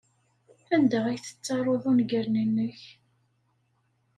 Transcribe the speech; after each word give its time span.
Anda 0.75 0.99
ay 1.07 1.19
tettaruḍ 1.19 1.83
ungalen-nnek? 1.91 2.81